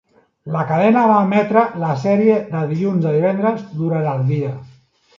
La 0.53 0.63
cadena 0.71 1.03
va 1.11 1.19
emetre 1.25 1.67
la 1.85 1.91
sèrie 2.05 2.41
de 2.57 2.65
dilluns 2.75 3.09
a 3.13 3.15
divendres 3.19 3.65
durant 3.87 4.13
el 4.17 4.29
dia. 4.35 4.55